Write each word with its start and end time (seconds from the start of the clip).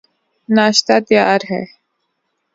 ناشتہ 0.49 0.95
تیار 1.07 1.41
ہے 1.51 1.61